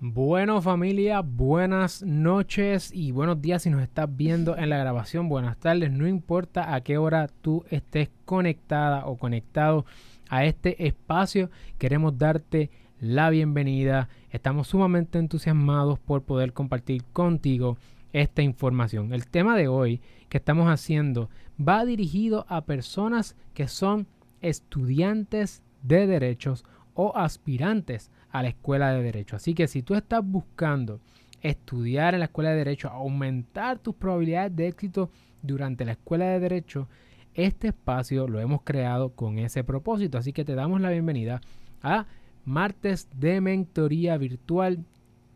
[0.00, 5.56] Bueno familia, buenas noches y buenos días si nos estás viendo en la grabación, buenas
[5.56, 9.86] tardes, no importa a qué hora tú estés conectada o conectado
[10.28, 17.78] a este espacio, queremos darte la bienvenida, estamos sumamente entusiasmados por poder compartir contigo
[18.12, 19.12] esta información.
[19.14, 24.08] El tema de hoy que estamos haciendo va dirigido a personas que son
[24.40, 26.64] estudiantes de derechos
[26.94, 29.36] o aspirantes a la escuela de derecho.
[29.36, 31.00] Así que si tú estás buscando
[31.40, 35.08] estudiar en la escuela de derecho, aumentar tus probabilidades de éxito
[35.40, 36.88] durante la escuela de derecho,
[37.34, 40.18] este espacio lo hemos creado con ese propósito.
[40.18, 41.42] Así que te damos la bienvenida
[41.80, 42.06] a
[42.44, 44.84] martes de mentoría virtual,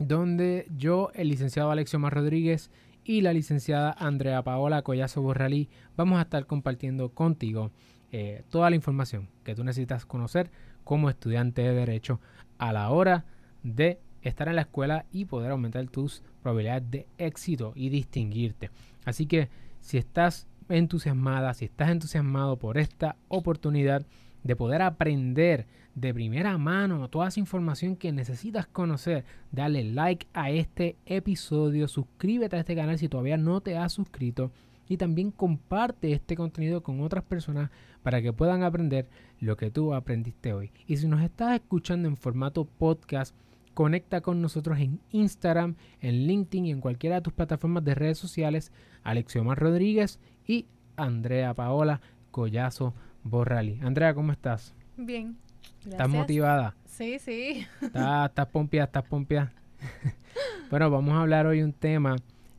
[0.01, 2.69] donde yo, el licenciado Alexio Mar Rodríguez
[3.05, 7.71] y la licenciada Andrea Paola Collazo Borralí vamos a estar compartiendo contigo
[8.11, 10.51] eh, toda la información que tú necesitas conocer
[10.83, 12.19] como estudiante de derecho
[12.59, 13.25] a la hora
[13.63, 18.71] de estar en la escuela y poder aumentar tus probabilidades de éxito y distinguirte.
[19.05, 19.49] Así que
[19.81, 24.05] si estás entusiasmada, si estás entusiasmado por esta oportunidad
[24.43, 30.51] de poder aprender de primera mano toda esa información que necesitas conocer, dale like a
[30.51, 34.53] este episodio, suscríbete a este canal si todavía no te has suscrito
[34.89, 37.71] y también comparte este contenido con otras personas
[38.03, 39.09] para que puedan aprender
[39.41, 40.73] lo que tú aprendiste hoy.
[40.87, 43.35] Y si nos estás escuchando en formato podcast,
[43.75, 48.19] conecta con nosotros en Instagram, en LinkedIn y en cualquiera de tus plataformas de redes
[48.19, 48.73] sociales,
[49.05, 53.79] Alexiomar Rodríguez y Andrea Paola Collazo Borrali.
[53.83, 54.75] Andrea, ¿cómo estás?
[54.97, 55.37] Bien.
[55.89, 56.75] ¿Estás motivada?
[56.87, 57.67] Sí, sí.
[57.81, 58.87] ¿Estás, estás pompeada?
[58.87, 59.53] ¿Estás pompeada?
[60.71, 62.17] bueno, vamos a hablar hoy un tema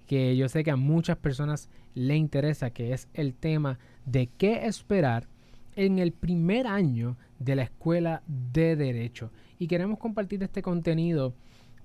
[0.08, 1.70] que yo sé que a muchas personas
[2.00, 5.28] le interesa, que es el tema de qué esperar
[5.76, 9.32] en el primer año de la escuela de derecho.
[9.60, 11.34] Y queremos compartir este contenido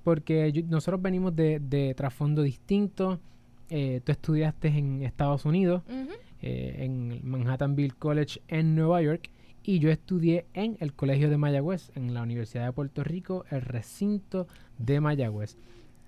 [0.05, 3.19] porque nosotros venimos de, trasfondo distinto.
[3.70, 5.83] Eh, tú estudiaste en Estados Unidos,
[6.42, 9.31] eh, en Manhattanville College en Nueva York,
[9.64, 13.63] y yo estudié en el Colegio de Mayagüez, en la Universidad de Puerto Rico, el
[13.63, 14.46] recinto
[14.79, 15.57] de Mayagüez.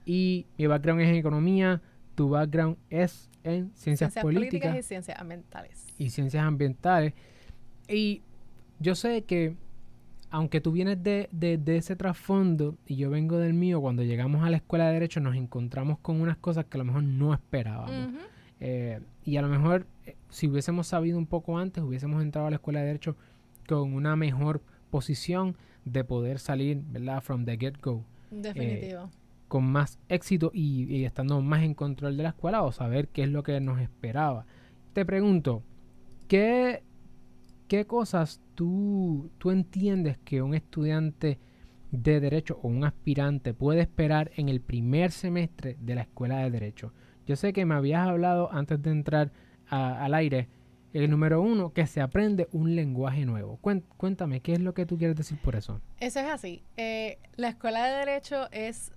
[0.05, 1.83] Y mi background es en economía,
[2.17, 5.87] tu background es en ciencias, políticas, y ciencias ambientales.
[5.99, 7.13] Y ciencias ambientales.
[7.89, 8.23] Y
[8.81, 9.55] yo sé que,
[10.31, 11.29] aunque tú vienes de,
[11.67, 15.37] ese trasfondo y yo vengo del mío, cuando llegamos a la escuela de Derecho nos
[15.37, 18.15] encontramos con unas cosas que a lo mejor no esperábamos.
[18.59, 22.51] Eh, y a lo mejor, eh, si hubiésemos sabido un poco antes, hubiésemos entrado a
[22.51, 23.15] la escuela de Derecho
[23.69, 27.21] con una mejor posición de poder salir, ¿verdad?
[27.21, 28.03] From the get-go.
[28.31, 29.11] Definitivo
[29.49, 33.31] con más éxito y, estando más en control de la escuela o saber qué es
[33.31, 34.47] lo que nos esperaba.
[34.93, 35.63] Te pregunto,
[36.29, 36.83] ¿qué,
[37.69, 41.39] qué cosas tú, tú entiendes que un estudiante
[41.91, 46.51] de derecho o un aspirante puede esperar en el primer semestre de la escuela de
[46.51, 46.93] derecho?
[47.27, 49.33] Yo sé que me habías hablado antes de entrar
[49.69, 50.49] al aire,
[50.93, 53.59] el número uno, que se aprende un lenguaje nuevo.
[53.97, 55.81] Cuéntame, ¿qué es lo que tú quieres decir por eso?
[55.99, 56.63] Eso es así.
[56.77, 58.93] Eh, la escuela de derecho es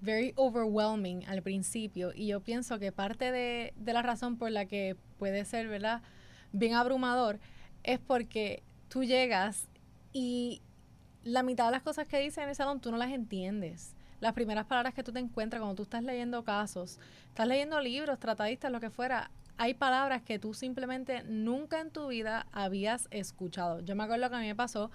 [0.00, 4.96] very overwhelming al principio y yo pienso que parte de, la razón por la que
[5.18, 6.02] puede ser, ¿verdad?
[6.52, 7.38] Bien abrumador
[7.82, 9.68] es porque tú llegas
[10.12, 10.62] y
[11.24, 13.94] la mitad de las cosas que dicen en el salón tú no las entiendes.
[14.20, 16.98] Las primeras palabras que tú te encuentras cuando tú estás leyendo casos,
[17.28, 22.08] estás leyendo libros, tratadistas, lo que fuera, hay palabras que tú simplemente nunca en tu
[22.08, 23.80] vida habías escuchado.
[23.80, 24.90] Yo me acuerdo que a mí me pasó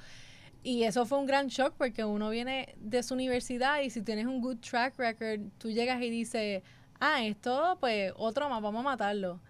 [0.63, 4.27] y eso fue un gran shock porque uno viene de su universidad y si tienes
[4.27, 6.61] un good track record, tú llegas y dices,
[6.99, 9.41] ah, esto, pues otro más, vamos a matarlo.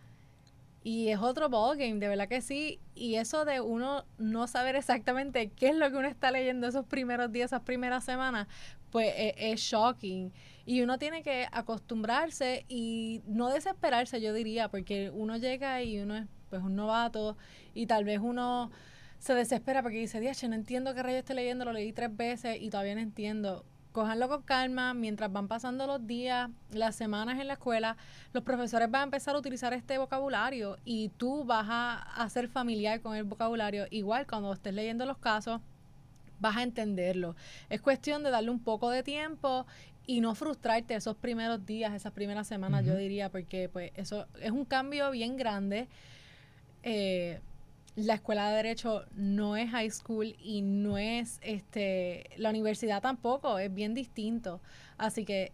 [0.83, 2.79] Y es otro ballgame, de verdad que sí.
[2.95, 6.85] Y eso de uno no saber exactamente qué es lo que uno está leyendo esos
[6.85, 8.47] primeros días, esas primeras semanas,
[8.89, 10.33] pues es, es shocking.
[10.65, 16.15] Y uno tiene que acostumbrarse y no desesperarse, yo diría, porque uno llega y uno
[16.15, 17.37] es pues un novato
[17.73, 18.71] y tal vez uno
[19.21, 22.57] se desespera porque dice, Dios, no entiendo qué rayo estoy leyendo, lo leí tres veces
[22.59, 23.63] y todavía no entiendo.
[23.91, 27.97] Cojanlo con calma, mientras van pasando los días, las semanas en la escuela,
[28.33, 33.01] los profesores van a empezar a utilizar este vocabulario y tú vas a, ser familiar
[33.01, 33.85] con el vocabulario.
[33.91, 35.61] Igual cuando estés leyendo los casos,
[36.39, 37.35] vas a entenderlo.
[37.69, 39.67] Es cuestión de darle un poco de tiempo
[40.07, 44.49] y no frustrarte esos primeros días, esas primeras semanas, yo diría, porque pues eso es
[44.49, 45.87] un cambio bien grande.
[46.81, 47.39] Eh,
[47.95, 53.59] la escuela de derecho no es high school y no es este la universidad tampoco,
[53.59, 54.61] es bien distinto.
[54.97, 55.51] Así que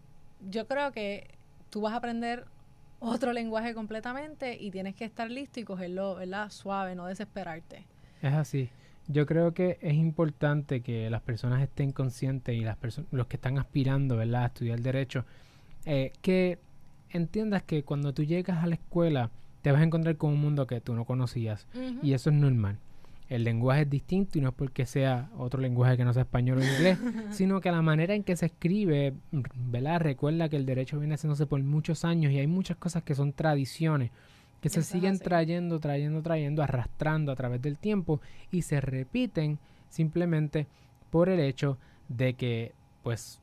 [0.48, 1.28] yo creo que
[1.70, 2.46] tú vas a aprender
[3.00, 6.50] otro lenguaje completamente y tienes que estar listo y cogerlo, ¿verdad?
[6.50, 7.84] Suave, no desesperarte.
[8.22, 8.70] Es así.
[9.06, 12.76] Yo creo que es importante que las personas estén conscientes y las
[13.10, 14.42] los que están aspirando ¿verdad?
[14.42, 15.24] a estudiar derecho,
[15.86, 16.58] eh, que
[17.10, 19.30] entiendas que cuando tú llegas a la escuela
[19.62, 21.66] te vas a encontrar con un mundo que tú no conocías
[22.02, 22.78] y eso es normal.
[23.28, 26.58] El lenguaje es distinto y no es porque sea otro lenguaje que no sea español
[26.58, 26.98] o inglés,
[27.30, 30.00] sino que la manera en que se escribe, ¿verdad?
[30.00, 33.34] Recuerda que el derecho viene haciéndose por muchos años y hay muchas cosas que son
[33.34, 34.10] tradiciones
[34.60, 38.20] que se siguen trayendo, trayendo, trayendo, arrastrando a través del tiempo
[38.50, 39.58] y se repiten
[39.88, 40.66] simplemente
[41.10, 41.78] por el hecho
[42.08, 43.40] de que, pues,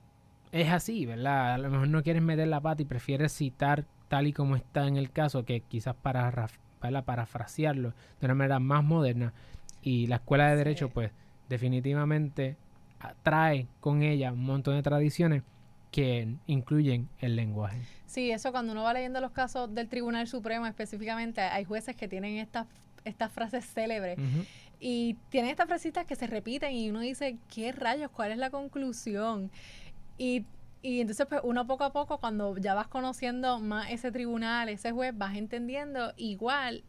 [0.52, 1.54] es así, ¿verdad?
[1.54, 4.88] A lo mejor no quieres meter la pata y prefieres citar tal y como está
[4.88, 6.50] en el caso que quizás para,
[6.80, 9.34] para parafrasearlo de una manera más moderna.
[9.82, 11.12] Y la escuela de derecho, pues,
[11.50, 12.58] definitivamente
[13.24, 15.44] trae con ella un montón de tradiciones
[15.92, 17.82] que incluyen el lenguaje.
[18.06, 22.08] Sí, eso cuando uno va leyendo los casos del Tribunal Supremo específicamente, hay jueces que
[22.08, 22.68] tienen estas
[23.06, 24.18] estas frases célebres.
[24.80, 28.12] Y tienen estas frasitas que se repiten y uno dice, ¿qué rayos?
[28.12, 29.50] ¿Cuál es la conclusión?
[30.18, 30.46] Y,
[30.86, 34.92] y entonces pues uno poco a poco, cuando ya vas conociendo más ese tribunal, ese
[34.92, 36.14] juez, vas entendiendo.
[36.16, 36.84] Igual,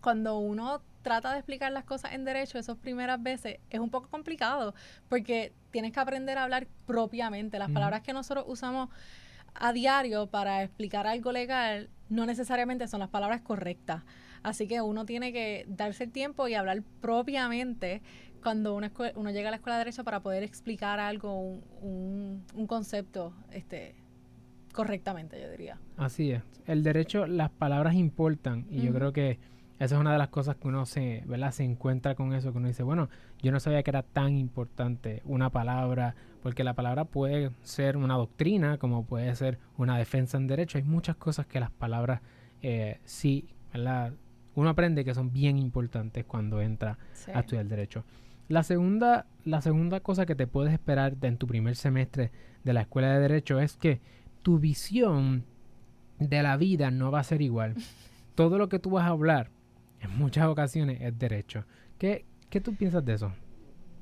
[0.00, 4.08] cuando uno trata de explicar las cosas en derecho esas primeras veces es un poco
[4.08, 4.74] complicado
[5.10, 7.58] porque tienes que aprender a hablar propiamente.
[7.58, 8.88] Las palabras que nosotros usamos
[9.52, 14.02] a diario para explicar algo legal no necesariamente son las palabras correctas.
[14.44, 18.00] Así que uno tiene que darse el tiempo y hablar propiamente
[18.42, 21.40] cuando uno, uno llega a la escuela de derecho para poder explicar algo,
[21.80, 23.94] un, un, concepto este,
[24.72, 25.78] correctamente, yo diría.
[25.96, 26.42] Así es.
[26.66, 29.38] El derecho, las palabras importan y yo creo que
[29.78, 31.52] esa es una de las cosas que uno se, ¿verdad?
[31.52, 33.10] se encuentra con eso, que uno dice, bueno,
[33.42, 38.14] yo no sabía que era tan importante una palabra, porque la palabra puede ser una
[38.14, 40.78] doctrina, como puede ser una defensa en derecho.
[40.78, 42.22] Hay muchas cosas que las palabras
[42.62, 44.14] eh, sí, ¿verdad?
[44.54, 46.96] Uno aprende que son bien importantes cuando entra
[47.34, 48.04] a estudiar derecho.
[48.48, 52.30] La segunda, la segunda cosa que te puedes esperar en tu primer semestre
[52.62, 54.00] de la escuela de derecho es que
[54.42, 55.44] tu visión
[56.18, 57.74] de la vida no va a ser igual.
[58.34, 59.50] Todo lo que tú vas a hablar
[60.00, 61.64] en muchas ocasiones es derecho.
[61.98, 63.32] ¿Qué, qué tú piensas de eso?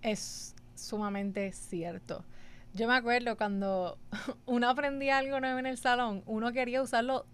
[0.02, 2.24] Es sumamente cierto.
[2.74, 3.98] Yo me acuerdo cuando
[4.46, 7.24] uno aprendía algo nuevo en el salón, uno quería usarlo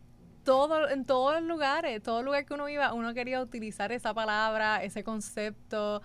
[0.44, 4.82] todo, en todos los lugares, todo lugar que uno iba, uno quería utilizar esa palabra,
[4.84, 6.02] ese concepto,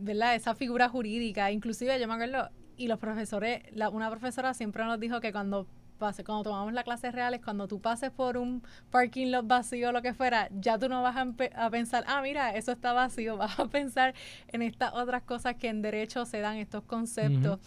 [0.00, 0.34] ¿verdad?
[0.34, 1.50] Esa figura jurídica.
[1.50, 5.66] Inclusive yo me acuerdo, y los profesores, la, una profesora siempre nos dijo que cuando
[5.98, 9.92] pase, cuando tomamos la clase reales, cuando tú pases por un parking lot vacío o
[9.92, 13.60] lo que fuera, ya tú no vas a, pensar, ah, mira, eso está vacío, vas
[13.60, 14.14] a pensar
[14.48, 17.60] en estas otras cosas que en derecho se dan, estos conceptos.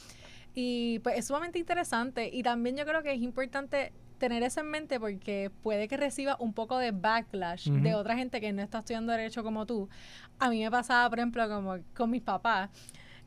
[0.55, 3.91] Y pues es sumamente interesante y también yo creo que es importante
[4.23, 8.39] tener eso en mente porque puede que reciba un poco de backlash de otra gente
[8.39, 9.89] que no está estudiando derecho como tú.
[10.39, 12.69] A mí me pasaba, por ejemplo, como con mis papás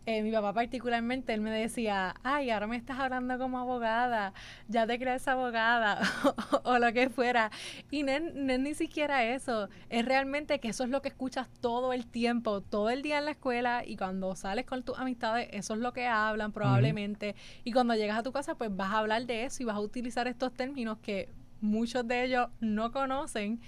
[0.06, 4.32] eh, mi papá particularmente, él me decía, ay, ahora me estás hablando como abogada,
[4.68, 6.00] ya te crees abogada
[6.62, 7.50] o, lo que fuera.
[7.90, 11.92] Y no, es ni siquiera eso, es realmente que eso es lo que escuchas todo
[11.92, 15.74] el tiempo, todo el día en la escuela y cuando sales con tus amistades, eso
[15.74, 17.34] es lo que hablan probablemente.
[17.64, 19.80] Y cuando llegas a tu casa, pues vas a hablar de eso y vas a
[19.80, 21.30] utilizar estos términos que
[21.60, 23.60] muchos de ellos no conocen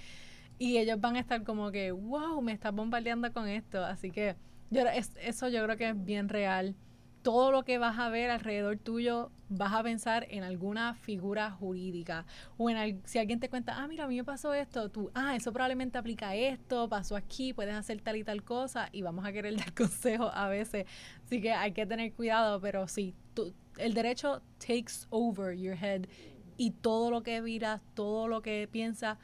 [0.57, 3.83] y ellos van a estar como que, wow, me estás bombardeando con esto.
[3.83, 4.35] Así que
[4.69, 6.75] yo, eso yo creo que es bien real.
[7.21, 12.25] Todo lo que vas a ver alrededor tuyo, vas a pensar en alguna figura jurídica.
[12.57, 15.35] O en si alguien te cuenta, ah, mira, a mí me pasó esto, tú, ah,
[15.35, 19.33] eso probablemente aplica esto, pasó aquí, puedes hacer tal y tal cosa, y vamos a
[19.33, 20.85] querer dar consejos a veces.
[21.25, 23.15] Así que hay que tener cuidado, pero sí,
[23.77, 26.05] el derecho takes over your head
[26.57, 29.17] y todo lo que miras, todo lo que piensas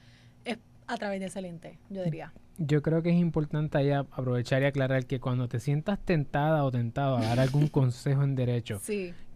[0.43, 4.61] es a través de ese lente, yo diría yo creo que es importante ahí aprovechar
[4.61, 8.81] y aclarar que cuando te sientas tentada o tentado a dar algún consejo en derecho,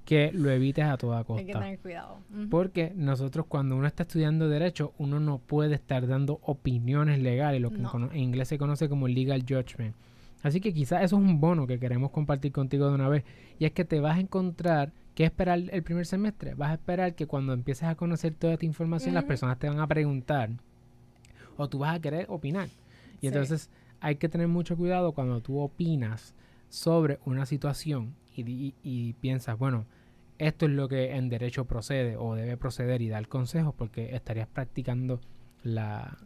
[0.06, 1.42] que lo evites a toda costa.
[1.42, 2.18] Hay que tener cuidado.
[2.50, 7.72] Porque nosotros cuando uno está estudiando derecho, uno no puede estar dando opiniones legales, lo
[7.72, 9.96] que en inglés se conoce como legal judgment.
[10.42, 13.26] Así que quizás eso es un bono que queremos compartir contigo de una vez.
[13.60, 16.54] Y es que te vas a encontrar ¿Qué esperar el primer semestre?
[16.54, 19.82] Vas a esperar que cuando empieces a conocer toda esta información, las personas te van
[19.82, 20.50] a preguntar
[21.58, 22.70] o tú vas a querer opinar.
[23.22, 26.36] Y entonces hay que tener mucho cuidado cuando tú opinas
[26.70, 29.86] sobre una situación y, piensas, bueno,
[30.38, 34.48] esto es lo que en derecho procede o debe proceder y dar consejos porque estarías
[34.48, 35.20] practicando
[35.62, 36.18] la,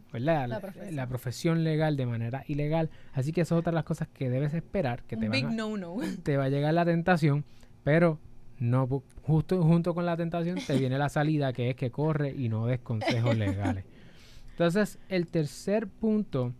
[0.92, 1.64] La, profesión.
[1.64, 2.90] legal de manera ilegal.
[3.12, 5.28] Así que eso es otra de las cosas que debes esperar, que te,
[6.22, 7.44] te va a llegar la tentación,
[7.82, 8.20] pero
[8.60, 8.86] no
[9.22, 12.66] justo junto con la tentación te viene la salida que es que corre y no
[12.66, 13.84] des consejos legales.
[14.50, 16.54] Entonces, el tercer punto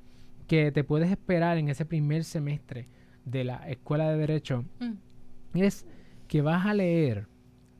[0.46, 2.88] que te puedes esperar en ese primer semestre
[3.24, 5.58] de la Escuela de Derecho Mm.
[5.58, 5.86] es
[6.28, 7.26] que vas a leer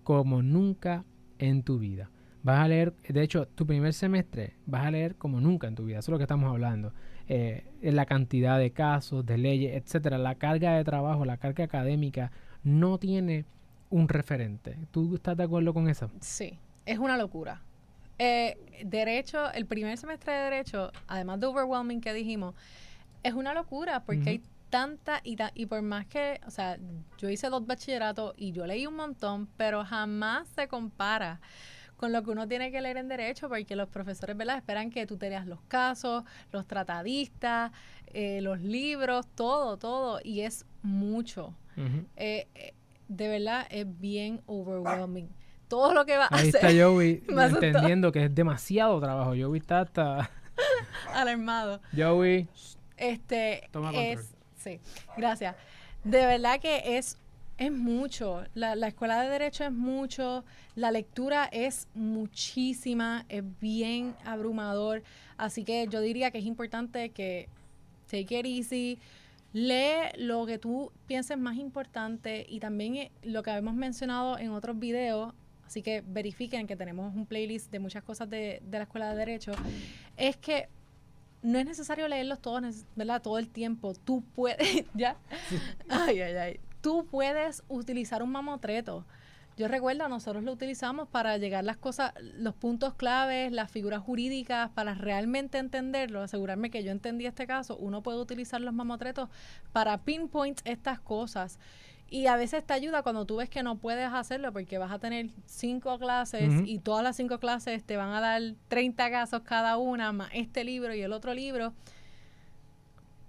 [0.02, 1.04] como nunca
[1.38, 2.10] en tu vida.
[2.42, 5.84] Vas a leer, de hecho, tu primer semestre vas a leer como nunca en tu
[5.86, 5.98] vida.
[6.00, 6.92] Eso es lo que estamos hablando.
[7.26, 10.18] Eh, la cantidad de casos, de leyes, etcétera.
[10.18, 13.46] La carga de trabajo, la carga académica no tiene
[13.88, 14.76] un referente.
[14.90, 16.10] ¿Tú estás de acuerdo con eso?
[16.20, 17.62] Sí, es una locura.
[18.18, 22.54] Eh, derecho, el primer semestre de Derecho, además de overwhelming que dijimos,
[23.22, 26.78] es una locura porque hay tanta y, ta- y por más que, o sea,
[27.18, 31.40] yo hice dos bachilleratos y yo leí un montón, pero jamás se compara
[31.96, 34.56] con lo que uno tiene que leer en derecho porque los profesores, ¿verdad?
[34.58, 37.70] Esperan que tú te leas los casos, los tratadistas,
[38.08, 41.54] eh, los libros, todo, todo, y es mucho.
[42.16, 42.74] Eh, eh,
[43.08, 45.28] de verdad es bien overwhelming.
[45.74, 49.30] Todo lo que va a Ahí está hacer Joey entendiendo que es demasiado trabajo.
[49.36, 50.30] Joey está hasta...
[51.12, 51.80] alarmado.
[51.96, 52.46] Joey,
[52.96, 54.04] Este Toma control.
[54.04, 54.78] es sí,
[55.16, 55.56] gracias.
[56.04, 57.18] De verdad que es
[57.58, 58.44] es mucho.
[58.54, 60.44] La, la escuela de derecho es mucho.
[60.76, 63.26] La lectura es muchísima.
[63.28, 65.02] Es bien abrumador.
[65.36, 67.48] Así que yo diría que es importante que
[68.08, 68.98] take it easy.
[69.52, 74.50] Lee lo que tú pienses más importante y también eh, lo que hemos mencionado en
[74.50, 75.34] otros videos.
[75.66, 79.16] Así que verifiquen que tenemos un playlist de muchas cosas de, de la escuela de
[79.16, 79.52] derecho.
[80.16, 80.68] Es que
[81.44, 83.20] no es necesario leerlos todos, ¿verdad?
[83.22, 83.92] Todo el tiempo.
[83.94, 85.16] Tú puedes, ya.
[85.88, 86.60] Ay, ay, ay.
[86.80, 89.04] Tú puedes utilizar un mamotreto.
[89.56, 94.70] Yo recuerdo, nosotros lo utilizamos para llegar las cosas, los puntos claves, las figuras jurídicas,
[94.70, 97.76] para realmente entenderlo, asegurarme que yo entendí este caso.
[97.76, 99.28] Uno puede utilizar los mamotretos
[99.72, 101.60] para pinpoint estas cosas.
[102.08, 104.98] Y a veces te ayuda cuando tú ves que no puedes hacerlo porque vas a
[104.98, 109.78] tener cinco clases y todas las cinco clases te van a dar 30 casos cada
[109.78, 111.72] una, más este libro y el otro libro.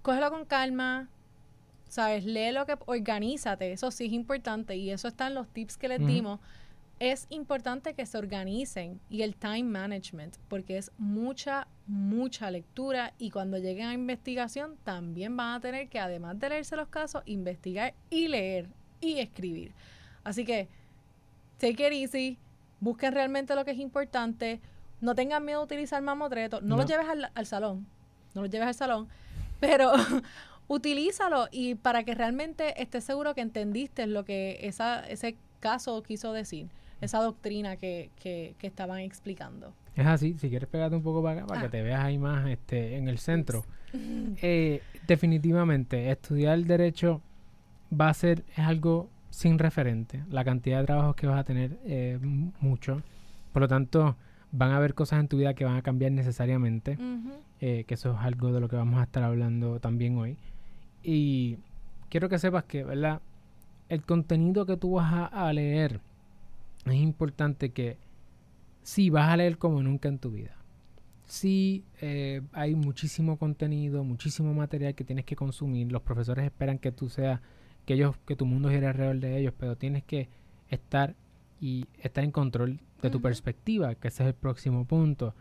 [0.02, 1.08] Cógelo con calma,
[1.88, 2.24] ¿sabes?
[2.24, 5.88] Lee lo que, organízate, eso sí es importante y eso está en los tips que
[5.88, 6.38] les dimos.
[6.98, 13.30] Es importante que se organicen y el time management, porque es mucha, mucha lectura y
[13.30, 17.92] cuando lleguen a investigación también van a tener que, además de leerse los casos, investigar
[18.08, 18.68] y leer
[19.02, 19.72] y escribir.
[20.24, 20.68] Así que,
[21.58, 22.38] take it easy,
[22.80, 24.60] busquen realmente lo que es importante,
[25.02, 26.82] no tengan miedo a utilizar mamotreto, no, No.
[26.82, 27.86] lo lleves al, al salón,
[28.34, 29.08] no lo lleves al salón,
[29.60, 29.92] pero
[30.68, 36.32] utilízalo y para que realmente estés seguro que entendiste lo que esa, ese caso quiso
[36.32, 36.68] decir,
[37.00, 39.72] esa doctrina que, que, que estaban explicando.
[39.94, 40.34] es así.
[40.38, 41.70] Si quieres pegarte un poco para acá, para que Ah.
[41.70, 43.64] te veas ahí más este, en el centro.
[44.42, 47.22] Eh, definitivamente, estudiar derecho
[47.98, 50.22] va a ser es algo sin referente.
[50.30, 52.18] La cantidad de trabajos que vas a tener eh,
[52.60, 53.00] mucho.
[53.52, 54.16] Por lo tanto,
[54.52, 56.98] van a haber cosas en tu vida que van a cambiar necesariamente.
[57.60, 60.36] Eh, que eso es algo de lo que vamos a estar hablando también hoy.
[61.02, 61.56] Y
[62.10, 63.22] quiero que sepas que, ¿verdad?
[63.88, 66.00] El contenido que tú vas a, a leer
[66.92, 67.98] es importante que
[68.82, 70.56] sí vas a leer como nunca en tu vida.
[71.26, 75.90] Sí, eh, hay muchísimo contenido, muchísimo material que tienes que consumir.
[75.90, 77.40] Los profesores esperan que tú seas,
[77.84, 80.28] que ellos, que tu mundo gire alrededor de ellos, pero tienes que
[80.68, 81.16] estar
[81.60, 85.34] y estar en control de tu perspectiva, que ese es el próximo punto.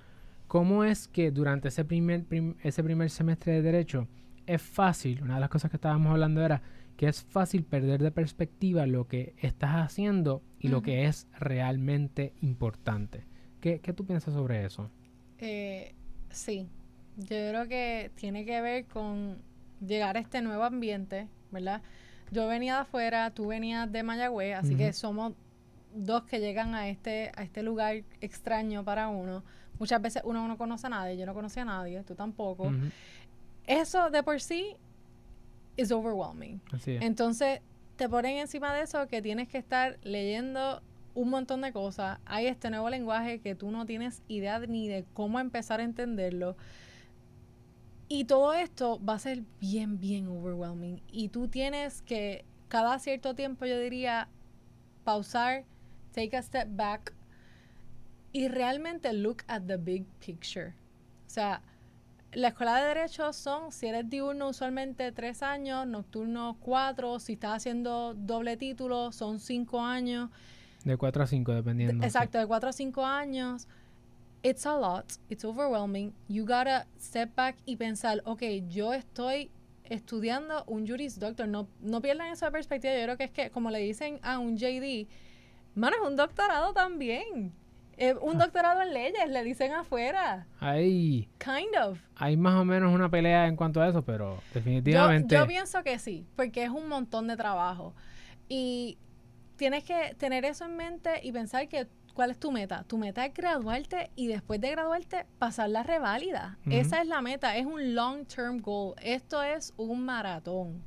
[0.48, 4.08] ¿Cómo es que durante ese primer, prim- ese primer semestre de Derecho
[4.46, 6.62] es fácil, una de las cosas que estábamos hablando era
[6.98, 12.34] que es fácil perder de perspectiva lo que estás haciendo y lo que es realmente
[12.42, 13.25] importante?
[13.60, 14.90] ¿Qué, qué tú piensas sobre eso?
[15.40, 15.96] Eh,
[16.30, 16.70] sí,
[17.18, 19.38] yo creo que tiene que ver con
[19.86, 21.82] llegar a este nuevo ambiente, ¿verdad?
[22.32, 25.34] Yo venía de afuera, tú venías de Mayagüez, así que somos
[25.94, 29.44] dos que llegan a este, a este lugar extraño para uno.
[29.80, 32.72] Muchas veces uno no conoce a nadie, yo no conocía a nadie, tú tampoco.
[33.68, 34.75] Eso de por sí
[35.77, 36.62] es overwhelming.
[36.72, 37.01] Así es.
[37.01, 37.62] Entonces,
[37.96, 40.82] te ponen encima de eso que tienes que estar leyendo
[41.13, 42.20] un montón de cosas.
[42.25, 45.84] Hay este nuevo lenguaje que tú no tienes idea de- ni de cómo empezar a
[45.84, 46.58] entenderlo.
[48.08, 51.01] Y todo esto va a ser bien, bien overwhelming.
[51.12, 54.27] Y tú tienes que, cada cierto tiempo, yo diría,
[55.03, 55.63] pausar,
[56.13, 57.13] take a step back
[58.32, 60.74] y realmente look at the big picture.
[61.25, 61.62] O sea,
[62.36, 67.56] la escuela de derecho son, si eres diurno, usualmente tres años, nocturno cuatro, si estás
[67.58, 70.30] haciendo doble título, son cinco años.
[70.84, 72.06] De 4 a 5, De- dependiendo.
[72.06, 73.68] exacto, de cuatro a cinco años.
[74.44, 76.13] It's a lot, it's overwhelming.
[76.27, 79.50] You gotta step back y pensar, ok, yo estoy
[79.86, 81.48] estudiando un Juris Doctor.
[81.48, 82.94] No, no pierdan esa perspectiva.
[82.96, 85.08] Yo creo que es que, como le dicen a un JD,
[85.74, 87.51] mano, es un doctorado también.
[87.98, 90.48] Eh, un doctorado en leyes, le dicen afuera.
[90.60, 92.00] Hay, Kind of.
[92.16, 95.36] hay más o menos una pelea en cuanto a eso, pero definitivamente...
[95.36, 97.94] yo pienso que sí, porque es un montón de trabajo.
[98.50, 98.98] Y
[99.56, 102.84] tienes que tener eso en mente y pensar que cuál es tu meta.
[102.88, 106.58] Tu meta es graduarte y después de graduarte pasar la reválida.
[106.70, 108.96] Esa es la meta, es un long term goal.
[109.02, 110.84] Esto es un maratón.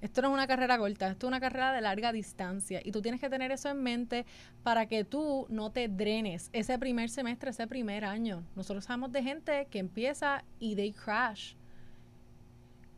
[0.00, 3.00] Esto no es una carrera corta, esto es una carrera de larga distancia y tú
[3.00, 4.26] tienes que tener eso en mente
[4.62, 8.44] para que tú no te drenes ese primer semestre, ese primer año.
[8.54, 11.54] Nosotros sabemos de gente que empieza y they crash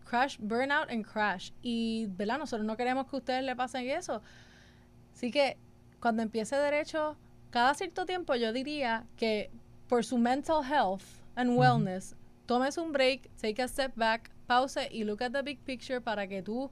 [0.09, 1.53] crash, burnout and crash.
[1.63, 2.39] Y, ¿verdad?
[2.39, 4.23] Nosotros no queremos que a ustedes le pasen eso.
[5.15, 5.57] Así que
[6.01, 7.17] cuando empiece derecho,
[7.51, 9.51] cada cierto tiempo yo diría que
[9.89, 11.03] por su mental health
[11.37, 15.59] and wellness, tomes un break, take a step back, pause y look at the big
[15.61, 16.71] picture para que tú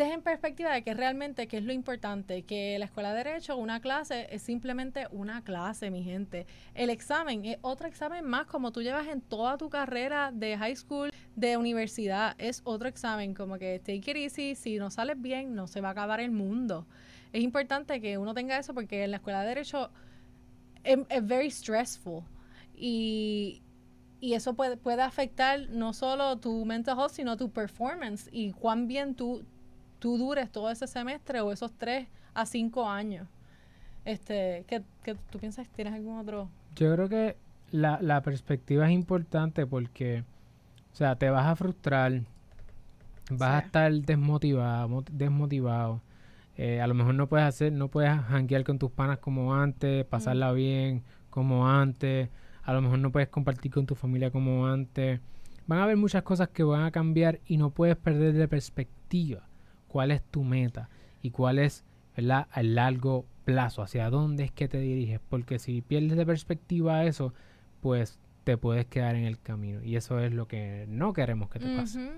[0.00, 3.58] estés en perspectiva de que realmente qué es lo importante, que la escuela de derecho,
[3.58, 6.46] una clase es simplemente una clase, mi gente.
[6.74, 10.74] El examen es otro examen más como tú llevas en toda tu carrera de high
[10.74, 15.54] school, de universidad, es otro examen, como que take it easy, si no sales bien
[15.54, 16.86] no se va a acabar el mundo.
[17.34, 19.90] Es importante que uno tenga eso porque en la escuela de derecho
[20.82, 22.22] es, es very stressful
[22.74, 23.60] y,
[24.18, 28.88] y eso puede, puede afectar no solo tu mental health, sino tu performance y cuán
[28.88, 29.44] bien tú,
[30.00, 33.28] tú dures todo ese semestre o esos tres a cinco años.
[34.04, 35.68] Este, ¿qué, qué tú piensas?
[35.68, 36.48] ¿Tienes algún otro?
[36.74, 37.36] Yo creo que
[37.70, 40.24] la, la perspectiva es importante porque,
[40.92, 42.22] o sea, te vas a frustrar,
[43.30, 46.00] vas a estar desmotivado, mo- desmotivado.
[46.56, 50.04] eh, a lo mejor no puedes hacer, no puedes janguear con tus panas como antes,
[50.06, 52.28] pasarla bien como antes.
[52.62, 55.20] A lo mejor no puedes compartir con tu familia como antes.
[55.66, 59.42] Van a haber muchas cosas que van a cambiar y no puedes perder de perspectiva
[59.90, 60.88] cuál es tu meta
[61.20, 61.84] y cuál es,
[62.16, 62.46] ¿verdad?
[62.52, 65.20] A largo plazo, hacia dónde es que te diriges.
[65.28, 67.34] Porque si pierdes de perspectiva eso,
[67.80, 69.82] pues te puedes quedar en el camino.
[69.82, 72.12] Y eso es lo que no queremos que te pase.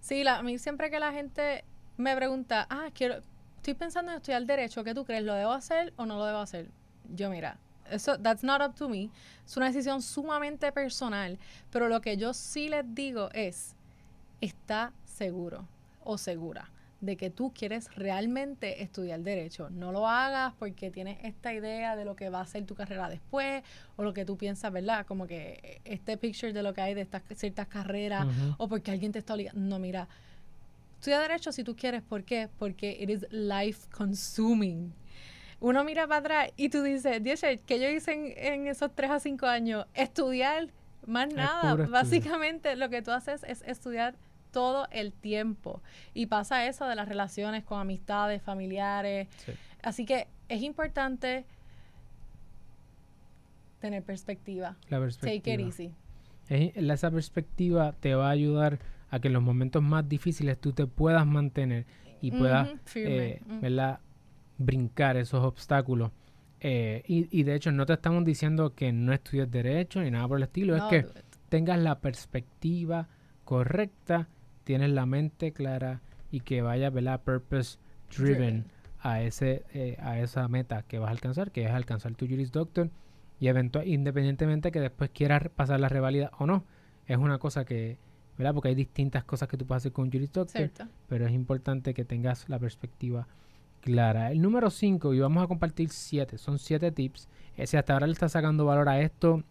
[0.00, 1.64] Sí, la, a mí siempre que la gente
[1.96, 3.16] me pregunta, ah, quiero,
[3.56, 5.24] estoy pensando en estudiar derecho, ¿qué tú crees?
[5.24, 6.70] ¿Lo debo hacer o no lo debo hacer?
[7.16, 7.58] Yo, mira,
[7.90, 9.10] eso, that's not up to me.
[9.44, 11.36] Es una decisión sumamente personal,
[11.72, 13.74] pero lo que yo sí les digo es,
[14.40, 15.66] está seguro
[16.04, 19.70] o segura de que tú quieres realmente estudiar derecho.
[19.70, 23.08] No lo hagas porque tienes esta idea de lo que va a ser tu carrera
[23.08, 23.62] después
[23.96, 25.06] o lo que tú piensas, ¿verdad?
[25.06, 29.12] Como que este picture de lo que hay de estas ciertas carreras o porque alguien
[29.12, 29.60] te está obligando.
[29.60, 30.08] No, mira,
[30.96, 32.02] estudia derecho si tú quieres.
[32.02, 32.48] ¿Por qué?
[32.58, 34.92] Porque it is life consuming.
[35.60, 39.10] Uno mira para atrás y tú dices, Dios, ¿qué yo hice en, en esos 3
[39.10, 39.86] a 5 años?
[39.94, 40.68] Estudiar,
[41.06, 41.70] más Es nada.
[41.70, 41.90] estudio.
[41.90, 44.14] Básicamente lo que tú haces es estudiar
[44.50, 45.82] todo el tiempo.
[46.14, 49.28] Y pasa eso de las relaciones con amistades, familiares.
[49.44, 49.52] Sí.
[49.82, 51.44] Así que es importante
[53.80, 54.76] tener perspectiva.
[54.88, 55.54] La Take perspectiva.
[55.54, 55.92] it easy.
[56.48, 58.78] Es- esa perspectiva te va a ayudar
[59.10, 61.86] a que en los momentos más difíciles tú te puedas mantener
[62.20, 63.60] y puedas eh, Mm.
[63.60, 64.00] ¿verdad?
[64.60, 66.10] brincar esos obstáculos.
[66.60, 70.26] Eh, y, y de hecho no te estamos diciendo que no estudies derecho ni nada
[70.26, 71.12] por el estilo, No es que
[71.48, 73.06] tengas la perspectiva
[73.44, 74.26] correcta,
[74.68, 77.22] tienes la mente clara y que vaya ¿verdad?
[77.22, 77.78] purpose
[78.14, 78.66] driven
[79.00, 82.52] a ese eh, a esa meta que vas a alcanzar, que es alcanzar tu Juris
[82.52, 82.90] Doctor
[83.40, 86.64] y eventual, independientemente que después quieras pasar la revalida o no,
[87.06, 87.96] es una cosa que,
[88.36, 88.52] ¿verdad?
[88.52, 90.84] Porque hay distintas cosas que tú puedes hacer con un Juris Doctor, Cierto.
[91.08, 93.26] pero es importante que tengas la perspectiva
[93.80, 94.30] clara.
[94.30, 97.26] El número 5, y vamos a compartir 7, son 7 tips.
[97.56, 99.42] Eh, si hasta ahora le estás sacando valor a esto,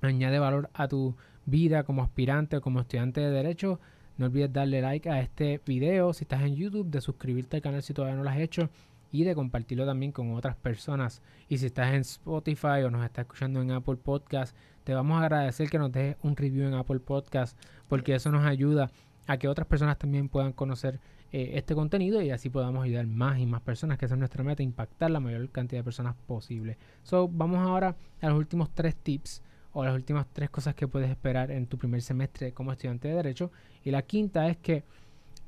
[0.00, 3.78] añade valor a tu vida como aspirante o como estudiante de derecho.
[4.18, 7.82] No olvides darle like a este video si estás en YouTube, de suscribirte al canal
[7.82, 8.70] si todavía no lo has hecho
[9.12, 11.22] y de compartirlo también con otras personas.
[11.48, 15.24] Y si estás en Spotify o nos estás escuchando en Apple Podcast, te vamos a
[15.24, 18.90] agradecer que nos dejes un review en Apple Podcast porque eso nos ayuda
[19.26, 21.00] a que otras personas también puedan conocer
[21.32, 24.44] eh, este contenido y así podamos ayudar más y más personas, que esa es nuestra
[24.44, 26.78] meta, impactar la mayor cantidad de personas posible.
[27.02, 29.42] So, vamos ahora a los últimos tres tips
[29.78, 33.14] o las últimas tres cosas que puedes esperar en tu primer semestre como estudiante de
[33.14, 33.52] derecho.
[33.84, 34.84] Y la quinta es que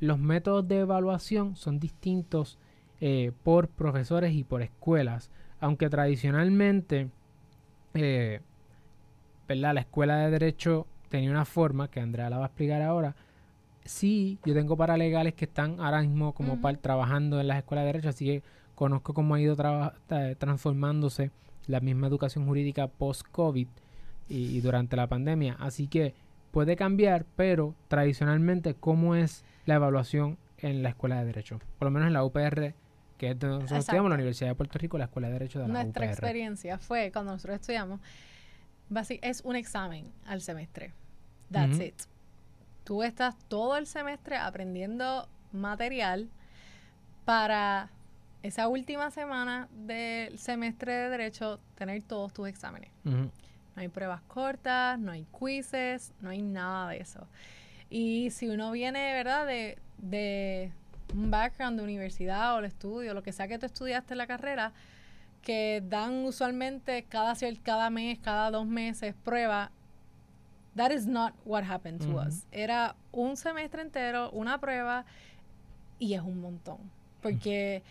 [0.00, 2.58] los métodos de evaluación son distintos
[3.00, 7.08] eh, por profesores y por escuelas, aunque tradicionalmente
[7.94, 8.40] eh,
[9.48, 9.72] ¿verdad?
[9.72, 13.16] la escuela de derecho tenía una forma que Andrea la va a explicar ahora.
[13.86, 17.92] Sí, yo tengo paralegales que están ahora mismo como par- trabajando en las escuelas de
[17.94, 18.42] derecho, así que
[18.74, 19.94] conozco cómo ha ido ta-
[20.36, 21.30] transformándose
[21.66, 23.68] la misma educación jurídica post-COVID
[24.28, 25.56] y, y durante la pandemia.
[25.58, 26.14] Así que
[26.50, 31.60] puede cambiar, pero tradicionalmente, ¿cómo es la evaluación en la escuela de derecho?
[31.78, 32.74] Por lo menos en la UPR
[33.18, 35.68] que es de nosotros estudiamos la Universidad de Puerto Rico, la Escuela de Derecho de
[35.68, 38.00] la Nuestra experiencia fue cuando nosotros estudiamos,
[39.20, 40.94] es un examen al semestre.
[41.50, 41.94] That's it.
[42.84, 46.30] Tú estás todo el semestre aprendiendo material
[47.24, 47.90] para
[48.42, 52.90] esa última semana del semestre de Derecho tener todos tus exámenes.
[53.78, 57.28] No hay pruebas cortas, no hay quizzes, no hay nada de eso.
[57.88, 60.72] Y si uno viene, ¿verdad?, de, de
[61.14, 64.26] un background de universidad o el estudio, lo que sea que tú estudiaste en la
[64.26, 64.72] carrera,
[65.42, 69.70] que dan usualmente cada, cada mes, cada dos meses prueba,
[70.74, 72.46] that is not what happened to us.
[72.50, 75.04] Era un semestre entero, una prueba,
[76.00, 76.78] y es un montón.
[77.22, 77.84] Porque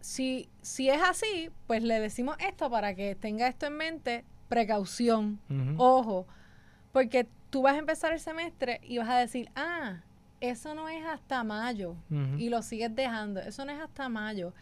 [0.00, 5.38] si, si es así, pues le decimos esto para que tenga esto en mente, precaución,
[5.78, 6.26] ojo,
[6.92, 10.00] porque tú vas a empezar el semestre y vas a decir, ah,
[10.40, 11.94] eso no es hasta mayo,
[12.36, 14.52] y lo sigues dejando, eso no es hasta mayo.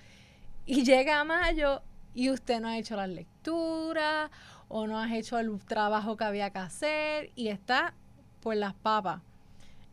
[0.66, 1.80] Y llega a mayo
[2.14, 4.30] y usted no ha hecho las lecturas
[4.68, 7.94] o no has hecho el trabajo que había que hacer y está
[8.40, 9.22] por las papas.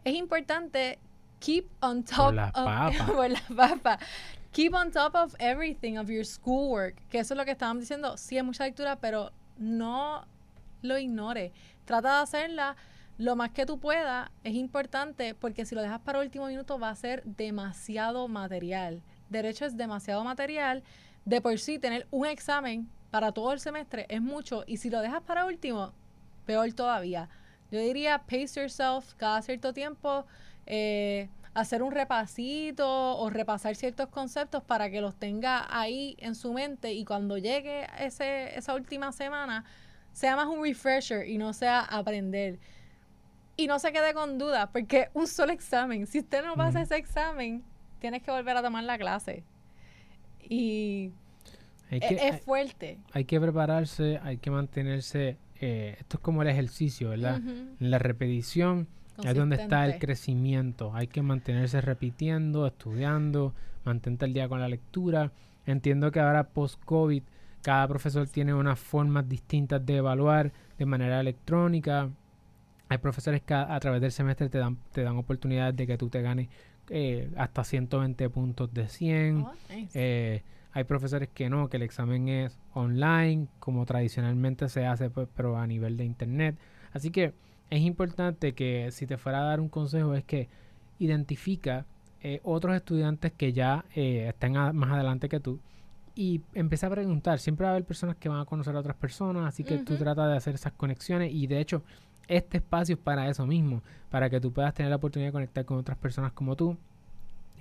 [0.03, 0.99] Es importante
[1.39, 3.12] keep on top por las papas.
[3.15, 3.99] por las papas
[4.55, 8.17] keep on top of everything of your schoolwork, que eso es lo que estábamos diciendo.
[8.17, 10.25] Sí, es mucha lectura, pero no
[10.81, 11.51] lo ignore.
[11.85, 12.75] Trata de hacerla
[13.17, 14.29] lo más que tú puedas.
[14.43, 19.01] Es importante porque si lo dejas para último minuto va a ser demasiado material.
[19.29, 20.83] Derecho es demasiado material.
[21.25, 24.63] De por sí, tener un examen para todo el semestre es mucho.
[24.67, 25.93] Y si lo dejas para último,
[26.45, 27.29] peor todavía.
[27.71, 30.25] Yo diría, pace yourself cada cierto tiempo.
[30.65, 36.53] Eh, hacer un repasito o repasar ciertos conceptos para que los tenga ahí en su
[36.53, 39.63] mente y cuando llegue ese, esa última semana
[40.11, 42.59] sea más un refresher y no sea aprender.
[43.57, 46.97] Y no se quede con dudas, porque un solo examen, si usted no pasa ese
[46.97, 47.63] examen,
[47.99, 49.45] tienes que volver a tomar la clase.
[50.41, 51.13] Y
[51.89, 52.99] e, es, fuerte.
[53.13, 55.37] Hay que prepararse, hay que mantenerse.
[55.61, 57.39] Eh, esto es como el ejercicio, ¿verdad?
[57.79, 58.89] La repetición
[59.23, 60.93] es donde está el crecimiento.
[60.93, 65.32] Hay que mantenerse repitiendo, estudiando, mantente al día con la lectura.
[65.65, 67.23] Entiendo que ahora post-COVID
[67.62, 72.12] cada profesor tiene unas formas distintas de evaluar de manera electrónica.
[72.89, 76.10] Hay profesores que a, través del semestre te dan, te dan oportunidades de que tú
[76.10, 76.49] te ganes
[76.89, 79.45] eh, hasta 120 puntos de 100.
[79.95, 85.28] Eh, hay profesores que no, que el examen es online, como tradicionalmente se hace, pues,
[85.36, 86.58] pero a nivel de internet.
[86.93, 87.34] Así que
[87.75, 90.47] es importante que si te fuera a dar un consejo es que
[90.99, 91.85] identifica
[92.21, 95.59] eh, otros estudiantes que ya eh, estén más adelante que tú
[96.15, 97.39] y empieza a preguntar.
[97.39, 99.97] Siempre va a haber personas que van a conocer a otras personas, así que tú
[99.97, 101.83] trata de hacer esas conexiones y de hecho
[102.27, 105.65] este espacio es para eso mismo, para que tú puedas tener la oportunidad de conectar
[105.65, 106.77] con otras personas como tú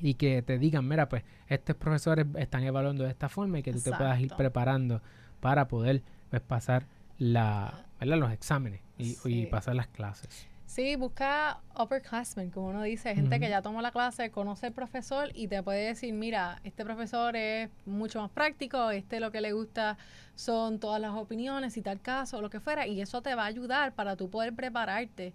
[0.01, 3.73] y que te digan, mira, pues estos profesores están evaluando de esta forma y que
[3.73, 5.03] tú te puedas ir preparando
[5.41, 6.87] para poder pues, pasar
[7.19, 10.47] la, los exámenes y, pasar las clases.
[10.67, 15.31] Sí, busca upperclassmen, como uno dice, gente que ya tomó la clase, conoce al profesor
[15.35, 19.53] y te puede decir, mira, este profesor es mucho más práctico, este lo que le
[19.53, 19.99] gusta
[20.35, 23.47] son todas las opiniones y tal caso, lo que fuera, y eso te va a
[23.47, 25.33] ayudar para tú poder prepararte eh,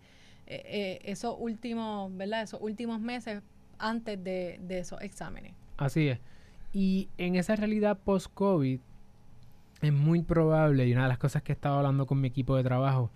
[0.66, 2.42] eh, esos últimos, ¿verdad?
[2.42, 3.42] Esos últimos meses
[3.78, 5.54] antes de, de esos exámenes.
[5.78, 6.20] Así es.
[6.74, 8.80] Y en esa realidad post-COVID,
[9.82, 12.56] es muy probable, y una de las cosas que he estado hablando con mi equipo
[12.56, 13.12] de trabajo,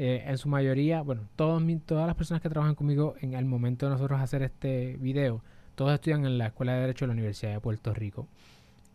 [0.00, 3.86] eh, en su mayoría, bueno, todos todas las personas que trabajan conmigo en el momento
[3.86, 5.42] de nosotros hacer este video,
[5.74, 8.28] todos estudian en la Escuela de Derecho de la Universidad de Puerto Rico.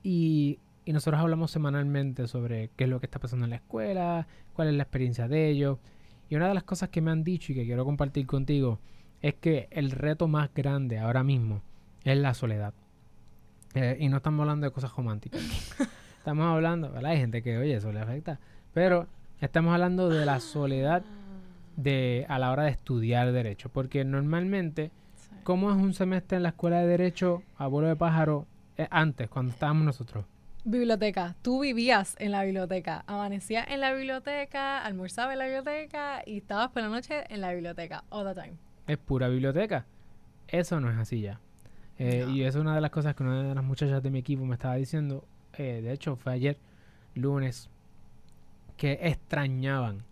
[0.01, 4.27] Y, y nosotros hablamos semanalmente sobre qué es lo que está pasando en la escuela,
[4.53, 5.77] cuál es la experiencia de ellos.
[6.29, 8.79] Y una de las cosas que me han dicho y que quiero compartir contigo
[9.21, 11.61] es que el reto más grande ahora mismo
[12.05, 12.73] es la soledad.
[13.73, 15.41] Eh, y no estamos hablando de cosas románticas.
[16.17, 17.11] Estamos hablando, ¿verdad?
[17.11, 18.39] Hay gente que, oye, eso le afecta.
[18.73, 19.09] Pero
[19.45, 21.03] estamos hablando de la soledad
[21.75, 23.69] de, a la hora de estudiar Derecho.
[23.69, 24.91] Porque normalmente,
[25.43, 29.51] ¿cómo es un semestre en la escuela de Derecho, abuelo de pájaro, eh, antes, cuando
[29.51, 30.25] estábamos nosotros?
[30.65, 31.35] Biblioteca.
[31.41, 33.03] Tú vivías en la biblioteca.
[33.05, 37.51] Amanecías en la biblioteca, almorzabas en la biblioteca y estabas por la noche en la
[37.51, 38.05] biblioteca.
[38.09, 38.53] All the time.
[38.87, 39.85] Es pura biblioteca.
[40.47, 41.41] Eso no es así ya.
[41.99, 44.45] Eh, y es una de las cosas que una de las muchachas de mi equipo
[44.45, 45.25] me estaba diciendo.
[45.57, 46.57] Eh, de hecho fue ayer,
[47.13, 47.69] lunes,
[48.77, 50.03] que extrañaban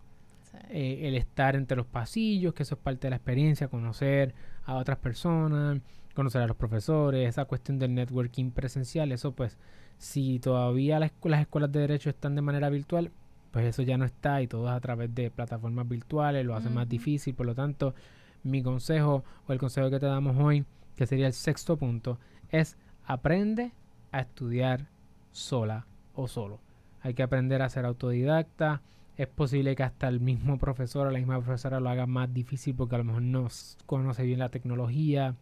[0.68, 4.74] eh, el estar entre los pasillos, que eso es parte de la experiencia, conocer a
[4.74, 5.80] otras personas,
[6.14, 9.58] conocer a los profesores, esa cuestión del networking presencial, eso pues
[9.98, 13.10] si todavía las, escuelas de derecho están de manera virtual,
[13.50, 16.70] pues eso ya no está y todo es a través de plataformas virtuales, lo hace
[16.70, 17.94] más difícil, por lo tanto
[18.42, 20.64] mi consejo o el consejo que te damos hoy,
[20.96, 22.18] que sería el sexto punto,
[22.50, 23.72] es aprende
[24.10, 24.88] a estudiar
[25.32, 26.60] sola o solo.
[27.02, 28.82] Hay que aprender a ser autodidacta.
[29.16, 32.74] Es posible que hasta el mismo profesor o la misma profesora lo haga más difícil
[32.74, 33.48] porque a lo mejor no
[33.86, 35.34] conoce bien la tecnología.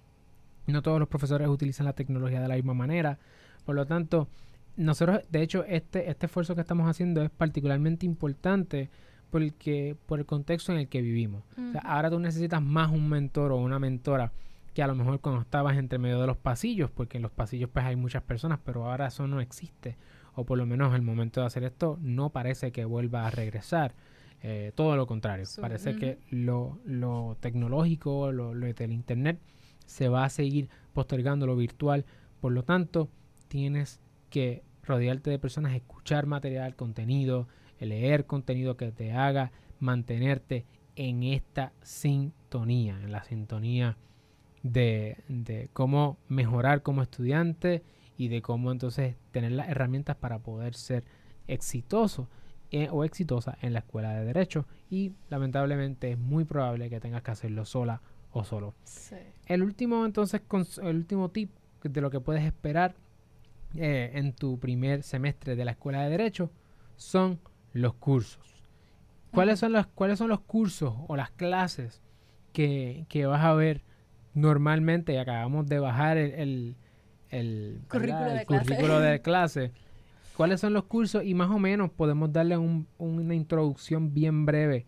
[0.66, 3.18] No todos los profesores utilizan la tecnología de la misma manera.
[3.64, 4.28] Por lo tanto,
[4.76, 8.90] nosotros, de hecho, este, este esfuerzo que estamos haciendo es particularmente importante
[9.30, 11.44] porque, por el contexto en el que vivimos.
[11.84, 14.32] ahora tú necesitas más un mentor o una mentora
[14.74, 17.70] que a lo mejor cuando estabas entre medio de los pasillos, porque en los pasillos
[17.72, 19.96] pues hay muchas personas, pero ahora eso no existe.
[20.34, 23.94] O por lo menos el momento de hacer esto no parece que vuelva a regresar.
[24.42, 25.44] Eh, todo lo contrario.
[25.60, 29.38] parece que lo, lo tecnológico, lo, lo del Internet,
[29.84, 32.06] se va a seguir postergando lo virtual.
[32.40, 33.10] Por lo tanto,
[33.48, 40.64] tienes que rodearte de personas, escuchar material, contenido, leer contenido que te haga mantenerte
[40.96, 43.96] en esta sintonía, en la sintonía
[44.62, 47.82] de, cómo mejorar como estudiante
[48.20, 51.04] y de cómo entonces tener las herramientas para poder ser
[51.48, 52.28] exitoso
[52.70, 57.22] eh, o exitosa en la escuela de derecho y lamentablemente es muy probable que tengas
[57.22, 58.74] que hacerlo sola o solo.
[59.46, 60.42] El último entonces,
[60.82, 61.50] el último tip
[61.82, 62.94] de lo que puedes esperar
[63.74, 66.50] eh, en tu primer semestre de la escuela de derecho
[66.96, 67.40] son
[67.72, 68.62] los cursos.
[69.32, 72.02] ¿Cuáles son los, ¿Cuáles son los cursos o las clases
[72.52, 73.82] que, vas a ver
[74.34, 75.14] normalmente?
[75.14, 76.76] Y acabamos de bajar el, el,
[77.88, 79.72] currículo, de, clase.
[80.36, 81.24] ¿Cuáles son los cursos?
[81.24, 84.86] Y más o menos podemos darle una introducción bien breve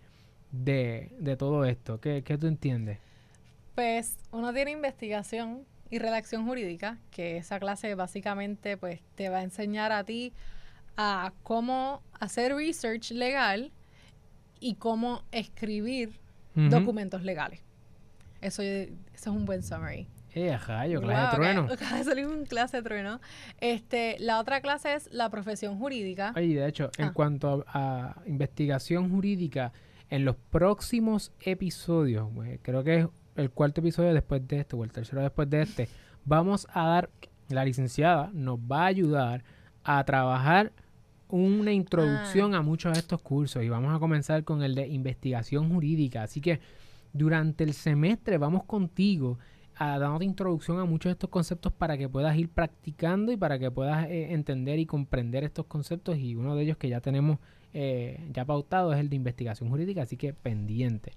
[0.50, 2.00] de, todo esto.
[2.00, 2.98] ¿Qué, ¿Qué tú entiendes?
[3.74, 9.42] Pues uno tiene investigación y redacción jurídica, que esa clase básicamente pues te va a
[9.42, 10.32] enseñar a ti
[10.96, 13.72] a cómo hacer research legal
[14.60, 16.18] y cómo escribir
[16.54, 17.60] documentos legales.
[18.40, 20.08] Eso, eso, es un buen summary.
[20.34, 21.68] Eh, clase de trueno.
[22.30, 23.20] un clase de trueno.
[23.60, 26.32] Este, la otra clase es la profesión jurídica.
[26.36, 27.12] Y de hecho, en ah.
[27.12, 29.72] cuanto a, investigación jurídica,
[30.08, 34.84] en los próximos episodios, pues, creo que es el cuarto episodio después de este o
[34.84, 35.88] el tercero después de este,
[36.24, 37.10] vamos a dar,
[37.48, 39.44] la licenciada nos va a ayudar
[39.84, 40.72] a trabajar
[41.28, 42.58] una introducción ah.
[42.58, 46.22] a muchos de estos cursos y vamos a comenzar con el de investigación jurídica.
[46.22, 46.60] Así que
[47.12, 49.38] durante el semestre vamos contigo
[49.82, 53.58] a dándote introducción a muchos de estos conceptos para que puedas ir practicando y para
[53.58, 57.38] que puedas eh, entender y comprender estos conceptos y uno de ellos que ya tenemos
[57.74, 61.14] eh, ya pautado es el de investigación jurídica, así que pendiente.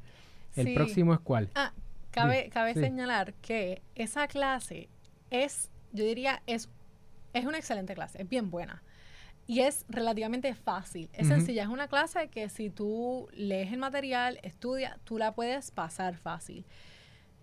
[0.56, 1.50] El próximo es cuál?
[1.54, 1.74] Ah,
[2.12, 4.90] cabe, cabe señalar que esa clase
[5.30, 6.70] es, yo diría, es,
[7.34, 8.82] es una excelente clase, es bien buena.
[9.48, 14.40] Y es relativamente fácil, es sencilla, es una clase que si tú lees el material,
[14.42, 16.66] estudias, tú la puedes pasar fácil.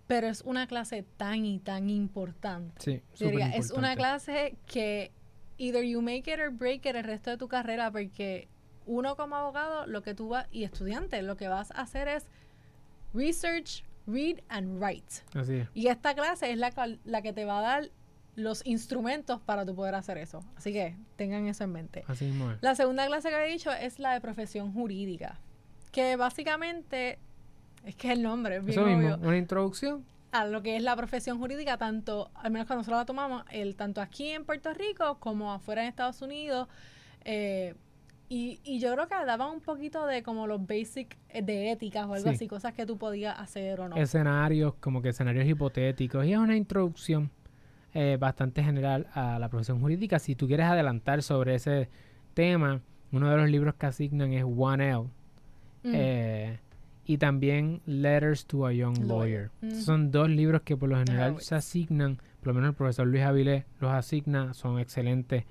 [0.07, 2.81] Pero es una clase tan y tan importante.
[3.13, 5.11] Sí, Diría, es una clase que
[5.57, 8.49] either you make it or break it el resto de tu carrera porque
[8.85, 12.25] uno como abogado, lo que tú vas, y estudiante, lo que vas a hacer es
[13.13, 15.23] research, read and write.
[15.33, 15.69] Así es.
[15.73, 16.71] Y esta clase es la,
[17.05, 17.91] la que te va a dar
[18.35, 20.43] los instrumentos para tu poder hacer eso.
[20.55, 22.03] Así que tengan eso en mente.
[22.07, 25.39] Así mismo La segunda clase que había dicho es la de profesión jurídica,
[25.91, 27.19] que básicamente
[27.85, 30.95] es que el nombre es bien eso mismo, una introducción a lo que es la
[30.95, 35.17] profesión jurídica, tanto, al menos cuando nosotros la tomamos, el, tanto aquí en Puerto Rico
[35.19, 36.67] como afuera en Estados Unidos.
[37.23, 37.75] Eh,
[38.29, 42.15] y, y, yo creo que daban un poquito de como los basics de ética o
[42.15, 43.95] algo así, cosas que tú podías hacer o no.
[43.95, 46.25] Escenarios, como que escenarios hipotéticos.
[46.25, 47.29] Y es una introducción
[47.93, 50.17] eh, bastante general a la profesión jurídica.
[50.17, 51.89] Si tú quieres adelantar sobre ese
[52.33, 55.01] tema, uno de los libros que asignan es One L.
[55.83, 55.91] Mm.
[55.93, 56.59] Eh,
[57.05, 59.51] y también Letters to a Young Lawyer.
[59.61, 59.71] Mm.
[59.71, 63.23] Son dos libros que por lo general se asignan, por lo menos el profesor Luis
[63.23, 65.45] Avilés los asigna, son excelentes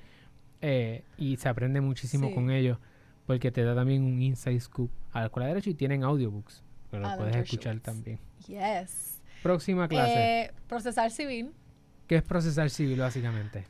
[0.60, 2.78] eh, y se aprende muchísimo con ellos
[3.26, 6.62] porque te da también un inside scoop a la escuela de derecho y tienen audiobooks
[6.90, 8.18] que lo puedes escuchar también.
[8.46, 9.20] Yes.
[9.42, 10.52] Próxima clase.
[10.68, 11.52] procesar civil.
[12.06, 13.64] ¿Qué es procesar civil, básicamente?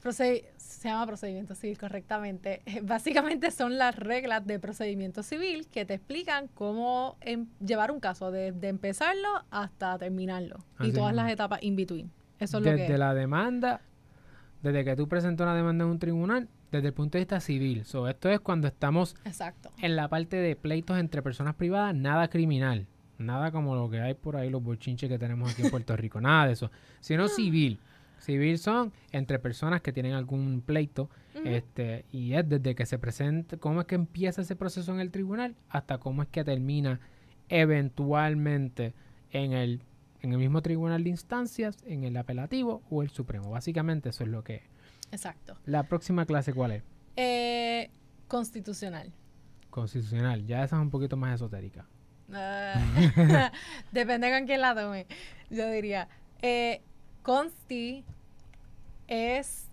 [0.83, 2.63] se llama procedimiento civil correctamente.
[2.83, 8.33] Básicamente son las reglas de procedimiento civil que te explican cómo em, llevar un caso,
[8.33, 10.65] desde empezarlo hasta terminarlo.
[10.81, 12.11] y todas las etapas in between.
[12.41, 12.99] Eso es desde lo que...
[12.99, 13.81] la demanda,
[14.63, 17.85] desde que tú presentas una demanda en un tribunal, desde el punto de vista civil.
[17.85, 19.71] So, esto es cuando estamos Exacto.
[19.81, 22.89] en la parte de pleitos entre personas privadas, nada criminal.
[23.19, 26.21] Nada como lo que hay por ahí, los bochinches que tenemos aquí en Puerto Rico.
[26.21, 26.73] Nada de eso.
[26.99, 27.79] Sino civil.
[28.23, 31.11] Civil son entre personas que tienen algún pleito
[31.45, 35.11] este, y es desde que se presenta, cómo es que empieza ese proceso en el
[35.11, 37.01] tribunal hasta cómo es que termina
[37.49, 38.95] eventualmente
[39.31, 39.83] en el,
[40.21, 43.51] en el mismo tribunal de instancias, en el apelativo o el supremo.
[43.51, 44.63] Básicamente eso es lo que
[45.13, 45.59] Exacto.
[45.67, 46.83] ¿La próxima clase cuál es?
[47.17, 47.91] Eh,
[48.29, 49.13] constitucional.
[49.69, 50.47] Constitucional.
[50.47, 51.87] Ya esa es un poquito más esotérica.
[52.33, 53.53] Ah,
[53.93, 55.07] depende con quién la tome.
[55.51, 56.09] Yo diría,
[56.41, 56.81] eh,
[57.23, 58.05] consti
[59.09, 59.67] es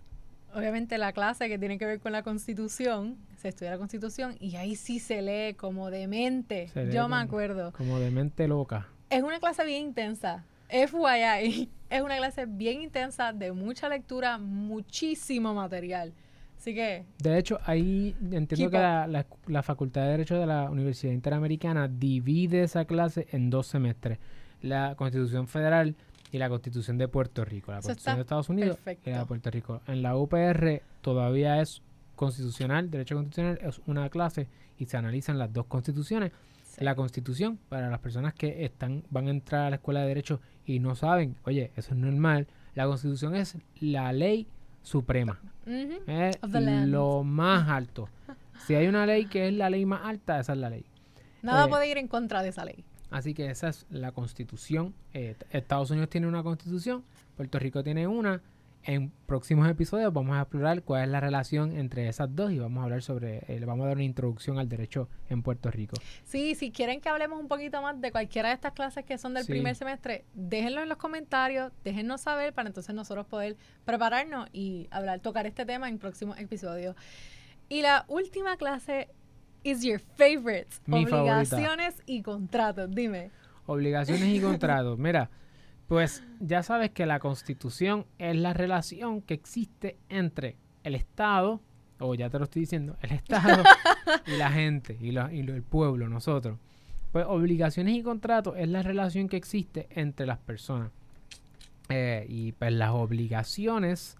[0.54, 4.56] obviamente la clase que tiene que ver con la constitución, se estudia la constitución y
[4.56, 6.68] ahí sí se lee como demente.
[6.68, 7.72] Se Yo me como- acuerdo.
[7.72, 8.88] Como de mente loca.
[9.08, 10.44] Es una clase bien intensa.
[10.68, 16.12] FYI, es una clase bien intensa de mucha lectura, muchísimo material.
[16.58, 18.82] Así que, De hecho, ahí entiendo que up.
[18.82, 23.66] la, la- la Facultad de Derecho de la Universidad Interamericana divide esa clase en dos
[23.66, 24.18] semestres.
[24.60, 25.96] La Constitución Federal
[26.32, 27.72] y la Constitución de Puerto Rico.
[27.72, 29.26] La Eso Constitución de Estados Unidos y la de perfecto.
[29.26, 29.80] Puerto Rico.
[29.86, 31.82] En la UPR todavía es
[32.16, 36.32] constitucional, Derecho Constitucional es una clase y se analizan las dos constituciones.
[36.64, 36.84] sí.
[36.84, 40.40] La Constitución, para las personas que están van a entrar a la Escuela de Derecho
[40.66, 44.46] y no saben, oye, eso es normal, la Constitución es la ley
[44.82, 45.40] suprema.
[46.06, 46.38] Es
[46.86, 48.08] lo más alto.
[48.66, 50.84] Si hay una ley que es la ley más alta, esa es la ley.
[51.42, 52.84] Nada Eh, puede ir en contra de esa ley.
[53.10, 54.94] Así que esa es la constitución.
[55.14, 57.04] Eh, Estados Unidos tiene una constitución,
[57.36, 58.40] Puerto Rico tiene una.
[58.82, 62.80] En próximos episodios vamos a explorar cuál es la relación entre esas dos y vamos
[62.80, 65.96] a hablar sobre, eh, le vamos a dar una introducción al derecho en Puerto Rico.
[66.24, 69.34] Sí, si quieren que hablemos un poquito más de cualquiera de estas clases que son
[69.34, 69.52] del Sí.
[69.52, 75.20] primer semestre, déjenlo en los comentarios, déjennos saber para entonces nosotros poder prepararnos y hablar,
[75.20, 76.96] tocar este tema en próximos episodios.
[77.68, 79.10] Y la última clase
[79.64, 80.68] is your favorite.
[80.86, 81.32] Mi favorita.
[81.56, 82.90] Obligaciones y contratos.
[82.90, 83.30] Dime.
[83.66, 84.98] Obligaciones y contratos.
[84.98, 85.30] Mira,
[85.86, 91.60] pues ya sabes que la constitución es la relación que existe entre el Estado,
[91.98, 93.62] o ya te lo estoy diciendo, el Estado
[94.26, 96.58] y la gente, y, lo- y lo- el pueblo, nosotros.
[97.12, 100.90] Pues obligaciones y contratos es la relación que existe entre las personas.
[101.88, 104.16] Eh, y pues las obligaciones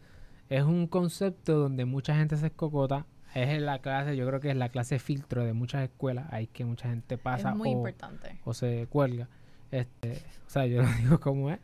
[0.48, 3.06] es un concepto donde mucha gente se escocota.
[3.34, 6.26] Es la clase, yo creo que es la clase filtro de muchas escuelas.
[6.32, 8.38] Ahí que mucha gente pasa es muy o, importante.
[8.44, 9.28] o se cuelga.
[9.70, 11.58] Este, o sea, yo lo digo como es.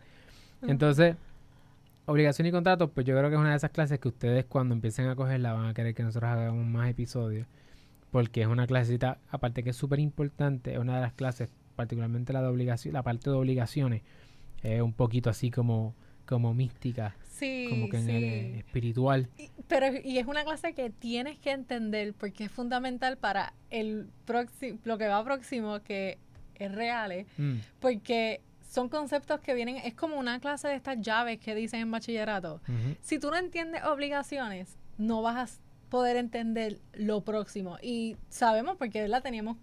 [0.62, 1.16] Entonces,
[2.07, 4.74] obligación y contratos, pues yo creo que es una de esas clases que ustedes cuando
[4.74, 7.46] empiecen a cogerla van a querer que nosotros hagamos más episodios.
[8.11, 12.33] Porque es una clasecita, aparte que es súper importante, es una de las clases, particularmente
[12.33, 14.02] la de obligación, la parte de obligaciones,
[14.62, 18.59] es un poquito así como, como mística, Sí, como que en el, eh, sí.
[18.61, 19.29] espiritual.
[19.38, 24.09] Y- Pero y es una clase que tienes que entender porque es fundamental para el
[24.25, 26.18] próximo, lo que va próximo, que
[26.55, 31.38] es reales, Mm, porque son conceptos que vienen, es como una clase de estas llaves
[31.38, 32.61] que dicen en bachillerato.
[33.01, 37.79] Si tú no entiendes obligaciones, no vas a poder entender lo próximo.
[37.83, 39.57] Y sabemos, porque la teníamos,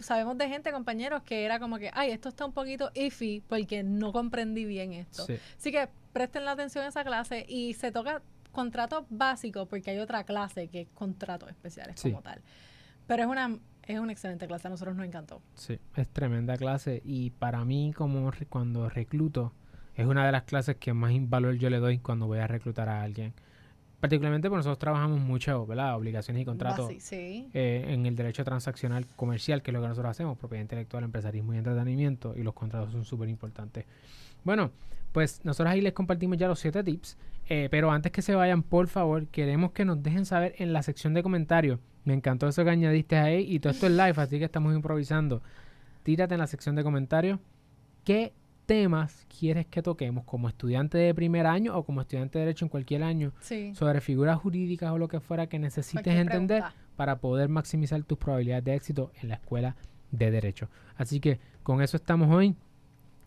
[0.00, 3.82] sabemos de gente, compañeros, que era como que, ay, esto está un poquito iffy porque
[3.82, 5.24] no comprendí bien esto.
[5.26, 5.36] Sí.
[5.58, 9.98] Así que presten la atención a esa clase y se toca contrato básico porque hay
[9.98, 12.10] otra clase que es contratos especiales Sí.
[12.10, 12.40] como tal.
[13.06, 15.42] Pero es una, es una excelente clase, a nosotros nos encantó.
[15.54, 19.52] Sí, es tremenda clase y para mí como re- cuando recluto
[19.96, 22.88] es una de las clases que más valor yo le doy cuando voy a reclutar
[22.88, 23.34] a alguien.
[24.04, 25.96] Particularmente porque nosotros trabajamos mucho, ¿verdad?
[25.96, 27.48] Obligaciones y contratos Basi- sí.
[27.54, 31.54] eh, en el derecho transaccional comercial, que es lo que nosotros hacemos, propiedad intelectual, empresarismo
[31.54, 33.86] y entretenimiento, y los contratos son súper importantes.
[34.44, 34.72] Bueno,
[35.12, 37.16] pues nosotros ahí les compartimos ya los siete tips,
[37.48, 40.82] eh, pero antes que se vayan, por favor, queremos que nos dejen saber en la
[40.82, 41.80] sección de comentarios.
[42.04, 45.40] Me encantó eso que añadiste ahí, y todo esto es live, así que estamos improvisando.
[46.02, 47.38] Tírate en la sección de comentarios
[48.04, 48.34] qué
[48.66, 52.68] temas quieres que toquemos como estudiante de primer año o como estudiante de derecho en
[52.70, 53.74] cualquier año Sí.
[53.74, 56.82] sobre figuras jurídicas o lo que fuera que necesites Cualquier entender pregunta.
[56.96, 59.76] para poder maximizar tus probabilidades de éxito en la escuela
[60.10, 60.68] de Derecho.
[60.96, 62.54] Así que con eso estamos hoy.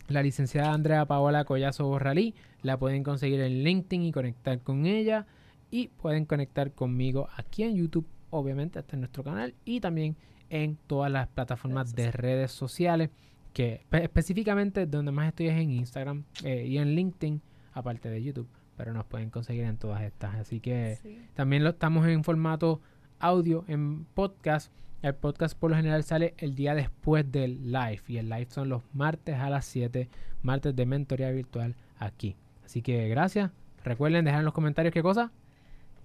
[0.08, 5.26] La licenciada Andrea Paola Collazo Borralí la pueden conseguir en LinkedIn y conectar con ella.
[5.70, 9.54] Y pueden conectar conmigo aquí en YouTube, obviamente, hasta en nuestro canal.
[9.66, 10.16] Y también
[10.50, 13.10] en todas las plataformas de redes sociales.
[13.58, 17.42] Que espe- específicamente donde más estoy es en Instagram eh, y en LinkedIn,
[17.74, 18.48] aparte de YouTube.
[18.76, 20.36] Pero nos pueden conseguir en todas estas.
[20.36, 21.20] Así que Sí.
[21.34, 22.82] también lo estamos en formato
[23.20, 24.72] audio, en podcast.
[25.02, 28.02] El podcast por lo general sale el día después del live.
[28.08, 30.08] Y el live son los martes a las 7,
[30.44, 32.36] martes de mentoría virtual aquí.
[32.64, 33.50] Así que gracias.
[33.84, 35.32] Recuerden dejar en los comentarios qué cosa.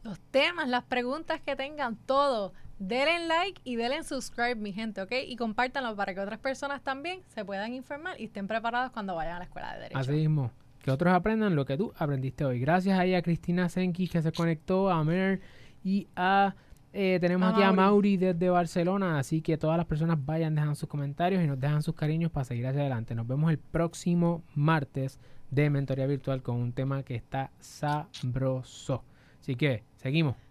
[0.03, 2.53] Los temas, las preguntas que tengan, todo.
[2.79, 5.13] Denle like y denle subscribe, mi gente, ¿ok?
[5.27, 9.37] Y compártanlo para que otras personas también se puedan informar y estén preparados cuando vayan
[9.37, 9.99] a la escuela de Derecho.
[9.99, 10.51] Así mismo.
[10.83, 12.59] Que otros aprendan lo que tú aprendiste hoy.
[12.59, 15.41] Gracias ahí a Cristina Senki que se conectó, a Mer
[15.85, 16.57] y a...
[16.93, 17.77] eh, tenemos A aquí a Mauri.
[17.77, 21.85] Mauri desde Barcelona, así que todas las personas vayan, dejan sus comentarios y nos dejan
[21.85, 23.15] sus cariños para seguir hacia adelante.
[23.15, 25.21] Nos vemos el próximo martes
[25.53, 29.05] de Mentoría Virtual con un tema que está sabroso.
[29.41, 30.42] Así que Seguimos.